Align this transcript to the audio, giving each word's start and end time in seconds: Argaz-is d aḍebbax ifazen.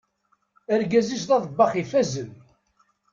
Argaz-is 0.73 1.23
d 1.29 1.31
aḍebbax 1.35 1.73
ifazen. 1.81 2.29